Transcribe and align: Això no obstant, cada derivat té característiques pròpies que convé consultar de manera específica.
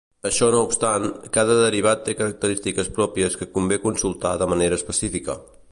Això 0.27 0.45
no 0.53 0.61
obstant, 0.67 1.03
cada 1.35 1.57
derivat 1.59 2.01
té 2.07 2.17
característiques 2.23 2.91
pròpies 2.99 3.37
que 3.43 3.51
convé 3.59 3.79
consultar 3.89 4.37
de 4.43 4.53
manera 4.55 4.81
específica. 4.83 5.39